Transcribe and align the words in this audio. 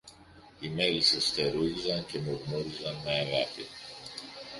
Οι 0.59 0.69
μέλισσες 0.69 1.25
φτερούγιζαν 1.25 2.05
και 2.05 2.19
μουρμούριζαν 2.19 2.95
με 3.05 3.11
αγάπη 3.11 3.65